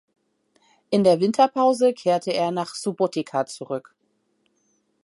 In 0.89 1.03
der 1.03 1.19
Winterpause 1.19 1.93
kehrte 1.93 2.33
er 2.33 2.49
nach 2.49 2.73
Subotica 2.73 3.45
zurück. 3.45 3.93